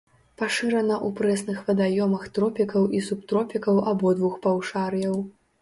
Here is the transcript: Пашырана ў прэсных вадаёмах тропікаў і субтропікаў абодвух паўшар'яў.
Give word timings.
Пашырана 0.41 0.95
ў 1.07 1.09
прэсных 1.19 1.59
вадаёмах 1.67 2.23
тропікаў 2.37 2.89
і 3.01 3.05
субтропікаў 3.11 3.83
абодвух 3.93 4.33
паўшар'яў. 4.49 5.15